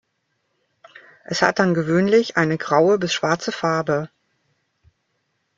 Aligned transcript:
Es 1.25 1.43
hat 1.43 1.59
dann 1.59 1.75
gewöhnlich 1.75 2.35
eine 2.35 2.57
graue 2.57 2.97
bis 2.97 3.13
schwarze 3.13 3.51
Farbe. 3.51 4.09